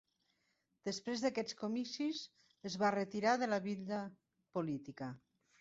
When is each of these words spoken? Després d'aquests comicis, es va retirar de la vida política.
Després 0.89 1.25
d'aquests 1.25 1.57
comicis, 1.59 2.23
es 2.71 2.79
va 2.85 2.91
retirar 2.97 3.37
de 3.43 3.53
la 3.55 3.63
vida 3.71 4.03
política. 4.59 5.15